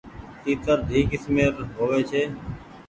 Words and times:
تيترۮي 0.43 0.99
ڪسمير 1.11 1.51
هووي 1.75 2.01
ڇي۔ 2.09 2.23